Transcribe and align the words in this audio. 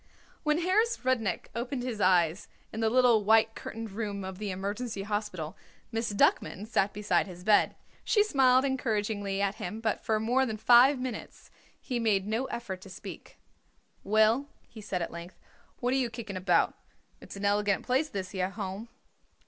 When 0.41 0.57
Harris 0.63 0.97
Rudnik 1.05 1.49
opened 1.53 1.83
his 1.83 2.01
eyes 2.01 2.47
in 2.73 2.79
the 2.79 2.89
little 2.89 3.23
white 3.23 3.53
curtained 3.53 3.91
room 3.91 4.23
of 4.23 4.39
the 4.39 4.49
Emergency 4.49 5.03
Hospital, 5.03 5.55
Miss 5.91 6.11
Duckman 6.11 6.65
sat 6.65 6.91
beside 6.91 7.27
his 7.27 7.43
bed. 7.43 7.75
She 8.03 8.23
smiled 8.23 8.65
encouragingly 8.65 9.43
at 9.43 9.57
him, 9.61 9.79
but 9.79 10.03
for 10.03 10.19
more 10.19 10.43
than 10.43 10.57
five 10.57 10.99
minutes 10.99 11.51
he 11.79 11.99
made 11.99 12.25
no 12.25 12.45
effort 12.45 12.81
to 12.81 12.89
speak. 12.89 13.37
"Well," 14.03 14.47
he 14.67 14.81
said 14.81 15.03
at 15.03 15.11
length, 15.11 15.37
"what 15.81 15.93
are 15.93 15.97
you 15.97 16.09
kicking 16.09 16.35
about? 16.35 16.73
It's 17.21 17.35
an 17.35 17.45
elegant 17.45 17.85
place, 17.85 18.09
this 18.09 18.31
here 18.31 18.49
Home." 18.49 18.89